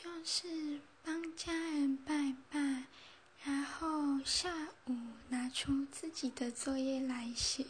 [0.00, 2.84] 就是帮家人拜拜
[3.44, 4.48] 然后下
[4.86, 4.94] 午
[5.28, 7.66] 拿出自己的作业来写。